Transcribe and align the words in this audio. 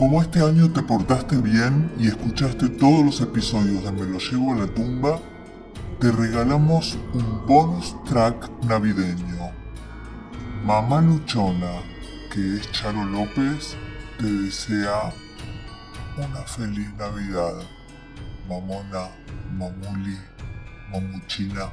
Como 0.00 0.22
este 0.22 0.40
año 0.40 0.72
te 0.72 0.80
portaste 0.80 1.36
bien 1.36 1.92
y 1.98 2.08
escuchaste 2.08 2.70
todos 2.70 3.04
los 3.04 3.20
episodios 3.20 3.84
de 3.84 3.92
Me 3.92 4.06
lo 4.06 4.18
llevo 4.18 4.54
a 4.54 4.56
la 4.56 4.66
tumba, 4.66 5.20
te 6.00 6.10
regalamos 6.10 6.96
un 7.12 7.46
bonus 7.46 7.94
track 8.04 8.48
navideño. 8.64 9.50
Mamá 10.64 11.02
Luchona, 11.02 11.82
que 12.32 12.56
es 12.56 12.72
Charo 12.72 13.04
López, 13.04 13.76
te 14.18 14.24
desea 14.24 15.12
una 16.16 16.46
feliz 16.46 16.90
Navidad. 16.94 17.60
Mamona, 18.48 19.10
mamuli, 19.52 20.16
mamuchina. 20.90 21.70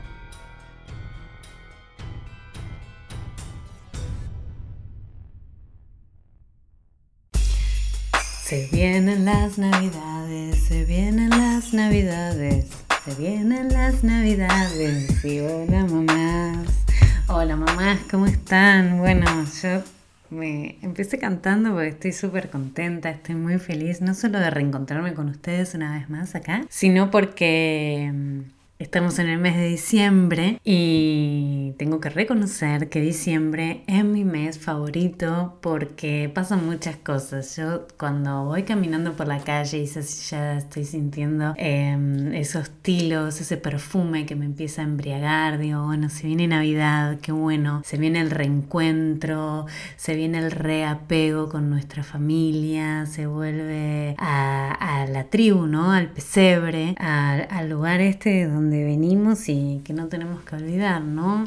Se 8.47 8.69
vienen 8.71 9.25
las 9.25 9.57
navidades, 9.57 10.63
se 10.69 10.85
vienen 10.85 11.31
las 11.31 11.73
navidades, 11.73 12.67
se 13.03 13.13
vienen 13.15 13.67
las 13.73 14.05
navidades 14.05 15.25
y 15.25 15.41
hola 15.41 15.83
mamás. 15.83 16.65
Hola 17.27 17.57
mamás, 17.57 17.99
¿cómo 18.09 18.25
están? 18.25 18.99
Bueno, 18.99 19.25
yo 19.61 19.83
me 20.29 20.77
empecé 20.81 21.19
cantando 21.19 21.71
porque 21.71 21.89
estoy 21.89 22.13
súper 22.13 22.49
contenta, 22.49 23.09
estoy 23.09 23.35
muy 23.35 23.59
feliz, 23.59 23.99
no 23.99 24.13
solo 24.13 24.39
de 24.39 24.49
reencontrarme 24.49 25.13
con 25.13 25.27
ustedes 25.27 25.73
una 25.73 25.99
vez 25.99 26.09
más 26.09 26.33
acá, 26.33 26.63
sino 26.69 27.11
porque 27.11 28.09
mm, 28.13 28.39
Estamos 28.79 29.17
en 29.17 29.27
el 29.27 29.39
mes 29.39 29.57
de 29.57 29.69
diciembre 29.69 30.59
y 30.63 31.73
tengo 31.79 31.99
que 31.99 32.11
reconocer 32.11 32.89
que 32.89 33.01
diciembre 33.01 33.83
es 33.87 34.05
mi 34.05 34.23
mes 34.23 34.59
favorito 34.59 35.57
porque 35.61 36.29
pasan 36.31 36.63
muchas 36.63 36.95
cosas. 36.95 37.55
Yo 37.55 37.87
cuando 37.97 38.45
voy 38.45 38.63
caminando 38.63 39.13
por 39.13 39.27
la 39.27 39.39
calle 39.39 39.79
y 39.79 39.87
ya 39.87 40.59
estoy 40.59 40.85
sintiendo 40.85 41.55
em, 41.57 42.31
esos 42.35 42.69
tilos, 42.69 43.41
ese 43.41 43.57
perfume 43.57 44.27
que 44.27 44.35
me 44.35 44.45
empieza 44.45 44.83
a 44.83 44.85
embriagar, 44.85 45.57
digo, 45.57 45.83
bueno, 45.83 46.09
se 46.09 46.27
viene 46.27 46.47
Navidad, 46.47 47.17
qué 47.19 47.31
bueno, 47.31 47.81
se 47.83 47.97
viene 47.97 48.21
el 48.21 48.29
reencuentro, 48.29 49.65
se 49.95 50.13
viene 50.13 50.37
el 50.37 50.51
reapego 50.51 51.49
con 51.49 51.71
nuestra 51.71 52.03
familia, 52.03 53.07
se 53.07 53.25
vuelve 53.25 54.13
a, 54.19 54.77
la 55.05 55.25
tribu, 55.25 55.67
¿no? 55.67 55.91
Al 55.91 56.09
pesebre, 56.09 56.95
al 56.97 57.69
lugar 57.69 58.01
este 58.01 58.45
donde 58.45 58.83
venimos 58.83 59.49
y 59.49 59.81
que 59.83 59.93
no 59.93 60.07
tenemos 60.07 60.41
que 60.43 60.55
olvidar, 60.55 61.01
¿no? 61.01 61.43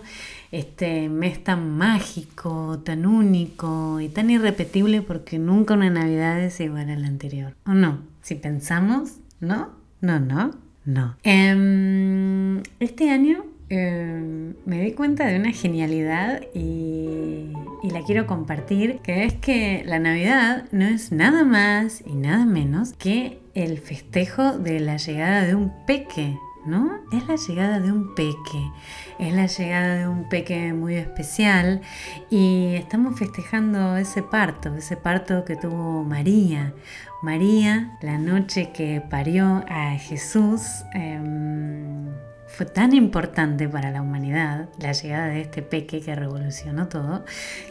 Este 0.52 1.08
mes 1.08 1.42
tan 1.42 1.76
mágico, 1.76 2.80
tan 2.84 3.06
único 3.06 4.00
y 4.00 4.08
tan 4.08 4.30
irrepetible 4.30 5.02
porque 5.02 5.38
nunca 5.38 5.74
una 5.74 5.90
Navidad 5.90 6.40
es 6.40 6.60
igual 6.60 6.90
a 6.90 6.96
la 6.96 7.06
anterior. 7.06 7.54
¿O 7.66 7.72
no? 7.72 7.98
Si 8.22 8.34
pensamos, 8.34 9.16
¿no? 9.40 9.70
No, 10.00 10.18
no, 10.18 10.52
no. 10.84 11.16
Em, 11.22 12.62
este 12.80 13.10
año 13.10 13.44
em, 13.68 14.54
me 14.66 14.80
di 14.80 14.92
cuenta 14.92 15.26
de 15.26 15.38
una 15.38 15.52
genialidad 15.52 16.42
y, 16.54 17.52
y, 17.82 17.90
la 17.90 18.02
quiero 18.02 18.26
compartir, 18.26 18.98
que 19.02 19.24
es 19.24 19.34
que 19.34 19.82
la 19.86 19.98
Navidad 19.98 20.64
no 20.72 20.84
es 20.84 21.12
nada 21.12 21.44
más 21.44 22.02
y 22.06 22.14
nada 22.14 22.46
menos 22.46 22.92
que 22.94 23.40
el 23.54 23.78
festejo 23.78 24.58
de 24.58 24.80
la 24.80 24.96
llegada 24.96 25.44
de 25.44 25.54
un 25.54 25.72
peque 25.86 26.36
¿no? 26.64 27.00
Es 27.12 27.26
la 27.26 27.36
llegada 27.36 27.80
de 27.80 27.90
un 27.90 28.14
peque, 28.14 28.70
es 29.18 29.32
la 29.32 29.46
llegada 29.46 29.96
de 29.96 30.08
un 30.08 30.28
peque 30.28 30.72
muy 30.72 30.94
especial 30.94 31.80
y 32.28 32.74
estamos 32.74 33.18
festejando 33.18 33.96
ese 33.96 34.22
parto, 34.22 34.74
ese 34.76 34.96
parto 34.96 35.44
que 35.44 35.56
tuvo 35.56 36.04
María. 36.04 36.74
María, 37.22 37.98
la 38.00 38.18
noche 38.18 38.70
que 38.72 39.02
parió 39.02 39.64
a 39.68 39.96
Jesús, 39.98 40.84
em, 40.94 42.06
fue 42.50 42.66
tan 42.66 42.92
importante 42.94 43.68
para 43.68 43.90
la 43.90 44.02
humanidad 44.02 44.68
la 44.80 44.92
llegada 44.92 45.28
de 45.28 45.40
este 45.40 45.62
peque 45.62 46.00
que 46.00 46.14
revolucionó 46.14 46.88
todo, 46.88 47.24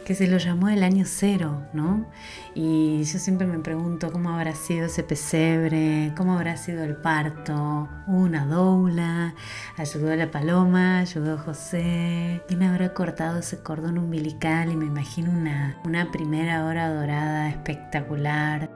que 0.04 0.14
se 0.14 0.26
lo 0.26 0.38
llamó 0.38 0.68
el 0.70 0.82
año 0.82 1.04
cero, 1.06 1.62
¿no? 1.74 2.06
Y 2.54 3.02
yo 3.04 3.18
siempre 3.18 3.46
me 3.46 3.58
pregunto 3.58 4.10
cómo 4.10 4.30
habrá 4.30 4.54
sido 4.54 4.86
ese 4.86 5.02
pesebre, 5.02 6.12
cómo 6.16 6.34
habrá 6.34 6.56
sido 6.56 6.82
el 6.82 6.96
parto, 6.96 7.88
una 8.06 8.46
doula, 8.46 9.34
ayudó 9.76 10.12
a 10.12 10.16
la 10.16 10.30
paloma, 10.30 11.00
ayudó 11.00 11.34
a 11.34 11.38
José, 11.38 12.42
quién 12.48 12.62
habrá 12.62 12.94
cortado 12.94 13.40
ese 13.40 13.62
cordón 13.62 13.98
umbilical 13.98 14.72
y 14.72 14.76
me 14.76 14.86
imagino 14.86 15.30
una, 15.30 15.78
una 15.84 16.10
primera 16.10 16.64
hora 16.64 16.92
dorada 16.92 17.50
espectacular. 17.50 18.70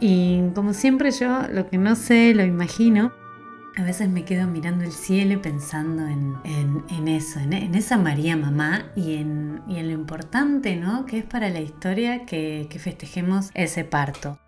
Y 0.00 0.50
como 0.54 0.72
siempre 0.72 1.12
yo 1.12 1.42
lo 1.48 1.68
que 1.68 1.78
no 1.78 1.94
sé 1.94 2.34
lo 2.34 2.44
imagino 2.44 3.12
a 3.76 3.82
veces 3.82 4.08
me 4.08 4.24
quedo 4.24 4.46
mirando 4.46 4.84
el 4.84 4.92
cielo 4.92 5.40
pensando 5.42 6.06
en, 6.06 7.08
eso, 7.08 7.40
en, 7.40 7.74
esa 7.74 7.98
María 7.98 8.36
Mamá 8.36 8.86
y 8.94 9.14
en, 9.14 9.62
lo 9.66 9.90
importante 9.90 10.76
¿no? 10.76 11.06
que 11.06 11.18
es 11.18 11.24
para 11.24 11.50
la 11.50 11.60
historia 11.60 12.24
que 12.24 12.68
festejemos 12.78 13.50
ese 13.54 13.84
parto. 13.84 14.38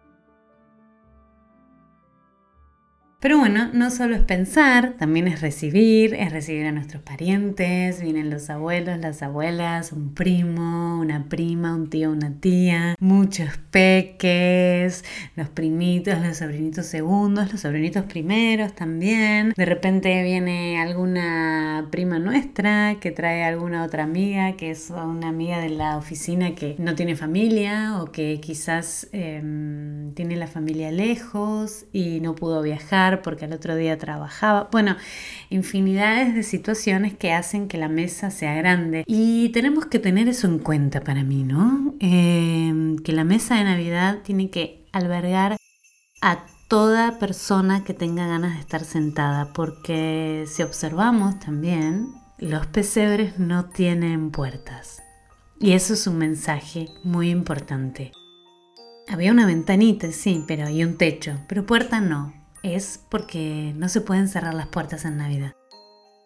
Pero 3.27 3.39
bueno, 3.39 3.71
no 3.73 3.91
solo 3.91 4.15
es 4.15 4.23
pensar, 4.23 4.93
también 5.01 5.27
es 5.27 5.41
recibir, 5.41 6.15
es 6.15 6.31
recibir 6.31 6.65
a 6.65 6.71
nuestros 6.71 7.03
parientes, 7.03 8.01
vienen 8.01 8.31
los 8.31 8.51
abuelos, 8.51 9.01
las 9.01 9.21
abuelas, 9.21 9.91
un 9.91 10.15
primo, 10.15 11.01
una 11.01 11.29
prima, 11.29 11.75
un 11.75 11.91
tío, 11.91 12.13
una 12.13 12.39
tía, 12.39 12.95
muchos 13.01 13.49
peques, 13.73 15.05
los 15.35 15.49
primitos, 15.49 16.21
los 16.25 16.37
sobrinitos 16.37 16.87
segundos, 16.87 17.51
los 17.51 17.63
sobrinitos 17.63 18.05
primeros 18.05 18.77
también. 18.77 19.55
De 19.57 19.65
repente 19.65 20.23
viene 20.23 20.81
alguna 20.81 21.89
prima 21.91 22.21
nuestra 22.21 22.99
que 23.01 23.11
trae 23.11 23.43
alguna 23.43 23.83
otra 23.83 24.05
amiga, 24.05 24.53
que 24.53 24.71
es 24.71 24.91
una 24.91 25.31
amiga 25.31 25.59
de 25.59 25.71
la 25.71 25.97
oficina 25.97 26.55
que 26.55 26.77
no 26.79 26.95
tiene 26.95 27.17
familia 27.17 28.01
o 28.01 28.13
que 28.13 28.39
quizás 28.41 29.09
em, 29.11 30.06
tiene 30.15 30.37
la 30.37 30.47
familia 30.47 30.91
lejos 30.91 31.87
y 31.93 32.21
no 32.21 32.35
pudo 32.35 32.63
viajar 32.63 33.23
porque 33.23 33.45
al 33.47 33.53
otro 33.53 33.77
día 33.77 33.99
trabajaba. 33.99 34.69
Bueno, 34.71 34.97
infinidades 35.51 36.35
de 36.35 36.43
situaciones 36.43 37.15
que 37.15 37.33
hacen 37.33 37.69
que 37.69 37.79
la 37.79 37.89
mesa 37.89 38.31
sea 38.31 38.55
grande. 38.55 39.05
Y 39.07 39.51
tenemos 39.51 39.87
que 39.87 39.99
tener 39.99 40.29
eso 40.29 40.47
en 40.47 40.59
cuenta 40.59 41.01
para 41.01 41.25
mí, 41.25 41.45
¿no? 41.45 41.95
Em, 42.01 42.97
que 42.99 43.13
la 43.13 43.25
mesa 43.25 43.57
de 43.57 43.65
Navidad 43.65 44.19
tiene 44.23 44.51
que 44.51 44.85
albergar 44.93 45.57
a 46.23 46.45
toda 46.69 47.19
persona 47.19 47.85
que 47.85 47.95
tenga 47.95 48.27
ganas 48.27 48.55
de 48.55 48.61
estar 48.61 48.85
sentada, 48.85 49.53
porque 49.53 50.45
si 50.49 50.63
observamos 50.63 51.39
también, 51.39 52.09
los 52.39 52.67
pesebres 52.67 53.39
no 53.39 53.67
tienen 53.67 54.31
puertas. 54.31 55.03
Y 55.59 55.73
eso 55.73 55.95
es 55.95 56.07
un 56.07 56.19
mensaje 56.19 56.89
muy 57.03 57.31
importante. 57.31 58.13
Había 59.09 59.31
una 59.31 59.47
ventanita, 59.47 60.11
sí, 60.11 60.45
pero 60.49 60.67
hay 60.67 60.83
un 60.83 60.99
techo, 60.99 61.39
pero 61.49 61.65
puerta 61.65 62.01
no 62.01 62.33
es 62.65 63.01
porque 63.09 63.73
no 63.77 63.89
se 63.89 64.01
pueden 64.01 64.29
cerrar 64.29 64.55
las 64.55 64.67
puertas 64.67 65.05
en 65.05 65.17
Navidad. 65.17 65.53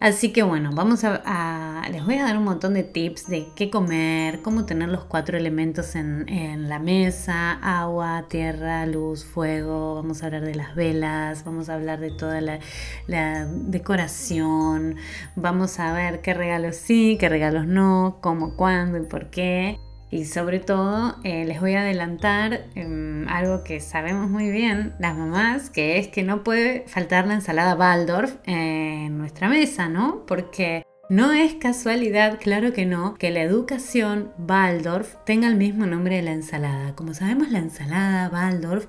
Así 0.01 0.33
que 0.33 0.43
bueno, 0.43 0.71
vamos 0.73 1.05
a, 1.05 1.83
les 1.93 2.03
voy 2.07 2.15
a 2.15 2.25
dar 2.25 2.39
un 2.39 2.45
montón 2.45 2.73
de 2.73 2.85
tips 2.85 3.29
de 3.29 3.49
qué 3.55 3.69
comer, 3.69 4.41
cómo 4.41 4.65
tener 4.65 4.89
los 4.89 5.05
cuatro 5.05 5.37
elementos 5.37 5.95
en, 5.95 6.71
la 6.71 6.79
mesa, 6.79 7.53
agua, 7.53 8.25
tierra, 8.31 8.87
luz, 8.87 9.27
fuego, 9.27 9.97
vamos 9.97 10.23
a 10.23 10.27
hablar 10.27 10.47
de 10.47 10.55
las 10.55 10.75
velas, 10.75 11.45
vamos 11.45 11.69
a 11.69 11.75
hablar 11.75 12.01
de 12.01 12.13
toda 12.13 12.41
la, 12.41 12.61
la 13.09 13.45
decoración, 13.45 14.97
vamos 15.37 15.79
a 15.79 15.93
ver 15.93 16.23
qué 16.23 16.33
regalos 16.33 16.77
sí, 16.77 17.19
qué 17.21 17.29
regalos 17.29 17.67
no, 17.67 18.21
cómo, 18.23 18.57
cuándo 18.57 18.97
y 18.97 19.03
por 19.03 19.29
qué. 19.29 19.79
Y 20.11 20.25
sobre 20.25 20.59
todo 20.59 21.17
eh, 21.23 21.45
les 21.45 21.61
voy 21.61 21.75
a 21.75 21.83
adelantar 21.83 22.67
em, 22.75 23.29
algo 23.29 23.63
que 23.63 23.81
sabemos 23.81 24.29
muy 24.29 24.51
bien 24.51 24.95
las 24.99 25.17
mamás, 25.17 25.71
que 25.71 25.99
es 25.99 26.09
que 26.09 26.23
no 26.23 26.43
puede 26.43 26.85
faltar 26.89 27.27
la 27.27 27.35
ensalada 27.35 27.77
Waldorf 27.77 28.37
en 28.45 29.19
nuestra 29.19 29.49
mesa, 29.49 29.89
¿no? 29.89 30.25
Porque 30.27 30.83
no 31.11 31.33
es 31.33 31.55
casualidad, 31.55 32.39
claro 32.41 32.73
que 32.73 32.87
no, 32.87 33.17
que 33.17 33.33
la 33.33 33.43
educación 33.43 34.31
Waldorf 34.39 35.17
tenga 35.27 35.49
el 35.49 35.57
mismo 35.57 35.85
nombre 35.85 36.15
de 36.15 36.23
la 36.23 36.31
ensalada. 36.31 36.95
Como 36.95 37.15
sabemos, 37.15 37.51
la 37.51 37.59
ensalada 37.59 38.29
Waldorf 38.29 38.87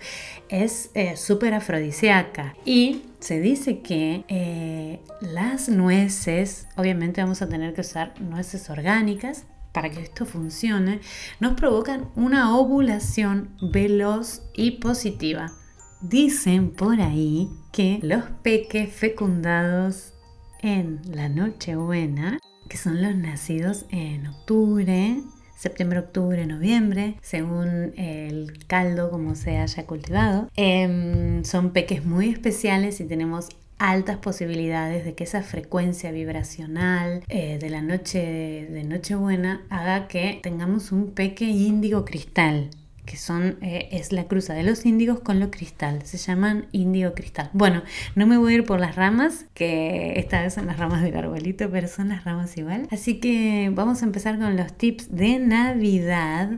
es 0.47 0.91
eh, 0.93 1.17
súper 1.17 1.55
afrodisíaca 1.55 2.55
y 2.63 3.05
se 3.19 3.39
dice 3.39 3.79
que 3.79 4.23
eh, 4.27 4.99
las 5.19 5.67
nueces, 5.67 6.67
obviamente 6.75 7.21
vamos 7.21 7.41
a 7.41 7.49
tener 7.49 7.73
que 7.73 7.81
usar 7.81 8.13
nueces 8.21 8.69
orgánicas, 8.69 9.47
para 9.71 9.89
que 9.89 10.01
esto 10.01 10.25
funcione, 10.25 10.99
nos 11.39 11.53
provocan 11.53 12.09
una 12.15 12.55
ovulación 12.55 13.55
veloz 13.61 14.43
y 14.53 14.71
positiva. 14.71 15.51
Dicen 16.01 16.71
por 16.71 16.99
ahí 16.99 17.49
que 17.71 17.99
los 18.01 18.23
peques 18.41 18.91
fecundados 18.91 20.13
en 20.61 21.01
la 21.05 21.29
Nochebuena, 21.29 22.39
que 22.67 22.77
son 22.77 23.01
los 23.01 23.15
nacidos 23.15 23.85
en 23.89 24.27
octubre, 24.27 25.21
septiembre, 25.61 25.99
octubre, 25.99 26.45
noviembre, 26.47 27.17
según 27.21 27.93
el 27.95 28.65
caldo 28.65 29.11
como 29.11 29.35
se 29.35 29.57
haya 29.57 29.85
cultivado. 29.85 30.49
Em, 30.55 31.43
son 31.43 31.71
peques 31.71 32.03
muy 32.03 32.29
especiales 32.29 32.99
y 32.99 33.05
tenemos 33.05 33.49
altas 33.81 34.17
posibilidades 34.17 35.03
de 35.03 35.15
que 35.15 35.23
esa 35.23 35.41
frecuencia 35.41 36.11
vibracional 36.11 37.23
eh, 37.29 37.57
de 37.59 37.69
la 37.71 37.81
noche 37.81 38.19
de 38.69 38.83
Nochebuena 38.83 39.65
haga 39.69 40.07
que 40.07 40.39
tengamos 40.43 40.91
un 40.91 41.11
peque 41.11 41.45
índigo 41.45 42.05
cristal 42.05 42.69
que 43.05 43.17
son, 43.17 43.57
eh, 43.61 43.89
es 43.91 44.11
la 44.13 44.25
cruza 44.25 44.53
de 44.53 44.63
los 44.63 44.85
índigos 44.85 45.19
con 45.19 45.39
lo 45.39 45.49
cristal. 45.49 46.03
Se 46.05 46.17
llaman 46.17 46.67
índigo 46.71 47.13
cristal. 47.13 47.49
Bueno, 47.51 47.81
no 48.15 48.27
me 48.27 48.37
voy 48.37 48.53
a 48.53 48.55
ir 48.57 48.63
por 48.63 48.79
las 48.79 48.95
ramas, 48.95 49.45
que 49.53 50.13
esta 50.17 50.41
vez 50.41 50.53
son 50.53 50.67
las 50.67 50.77
ramas 50.77 51.01
del 51.01 51.17
arbolito, 51.17 51.69
pero 51.71 51.87
son 51.87 52.09
las 52.09 52.23
ramas 52.23 52.55
igual. 52.57 52.87
Así 52.91 53.19
que 53.19 53.71
vamos 53.73 54.01
a 54.01 54.05
empezar 54.05 54.37
con 54.39 54.55
los 54.55 54.77
tips 54.77 55.13
de 55.13 55.39
Navidad. 55.39 56.51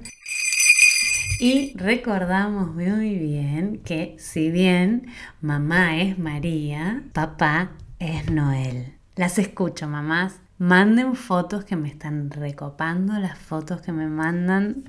Y 1.44 1.74
recordamos 1.76 2.74
muy 2.74 3.16
bien 3.16 3.82
que 3.84 4.16
si 4.18 4.50
bien 4.50 5.08
mamá 5.42 5.98
es 5.98 6.18
María, 6.18 7.04
papá 7.12 7.72
es 8.00 8.32
Noel. 8.32 8.94
Las 9.18 9.38
escucho, 9.38 9.90
mamás. 9.90 10.36
Manden 10.58 11.16
fotos 11.16 11.66
que 11.66 11.76
me 11.76 11.90
están 11.90 12.32
recopando, 12.32 13.20
las 13.20 13.38
fotos 13.38 13.82
que 13.82 13.92
me 13.92 14.08
mandan 14.08 14.86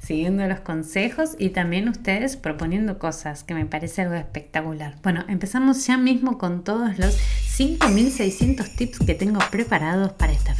siguiendo 0.00 0.44
los 0.48 0.58
consejos 0.58 1.36
y 1.38 1.50
también 1.50 1.88
ustedes 1.88 2.36
proponiendo 2.36 2.98
cosas 2.98 3.44
que 3.44 3.54
me 3.54 3.64
parece 3.64 4.02
algo 4.02 4.14
espectacular. 4.14 4.96
Bueno, 5.04 5.24
empezamos 5.28 5.86
ya 5.86 5.96
mismo 5.96 6.36
con 6.36 6.64
todos 6.64 6.98
los 6.98 7.14
5600 7.14 8.70
tips 8.74 8.98
que 8.98 9.14
tengo 9.14 9.38
preparados 9.52 10.14
para 10.14 10.32
esta 10.32 10.55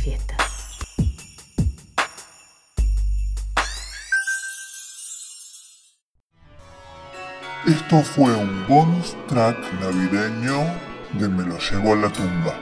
Esto 7.66 8.00
fue 8.00 8.32
un 8.32 8.64
bonus 8.68 9.16
track 9.26 9.58
navideño 9.80 10.72
de 11.18 11.28
Me 11.28 11.42
lo 11.42 11.58
llevo 11.58 11.94
a 11.94 11.96
la 11.96 12.12
tumba. 12.12 12.54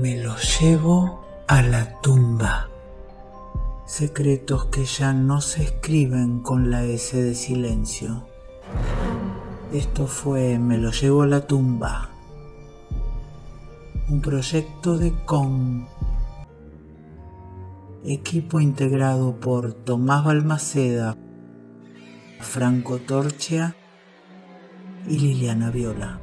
Me 0.00 0.16
lo 0.22 0.34
llevo 0.38 1.22
a 1.48 1.60
la 1.60 2.00
tumba. 2.00 2.70
Secretos 3.84 4.64
que 4.68 4.86
ya 4.86 5.12
no 5.12 5.42
se 5.42 5.64
escriben 5.64 6.40
con 6.40 6.70
la 6.70 6.82
S 6.82 7.22
de 7.22 7.34
silencio. 7.34 8.29
Esto 9.72 10.08
fue 10.08 10.58
Me 10.58 10.78
lo 10.78 10.90
llevo 10.90 11.22
a 11.22 11.28
la 11.28 11.46
tumba. 11.46 12.10
Un 14.08 14.20
proyecto 14.20 14.98
de 14.98 15.12
CON. 15.24 15.86
Equipo 18.04 18.58
integrado 18.58 19.38
por 19.38 19.72
Tomás 19.72 20.24
Balmaceda, 20.24 21.16
Franco 22.40 22.98
Torchia 22.98 23.76
y 25.06 25.20
Liliana 25.20 25.70
Viola. 25.70 26.20